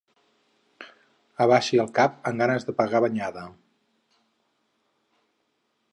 Abaixi 1.45 1.81
el 1.83 1.91
cap 1.99 2.17
amb 2.31 2.43
ganes 2.43 2.67
de 2.69 2.75
pegar 2.79 3.03
banyada. 3.07 3.47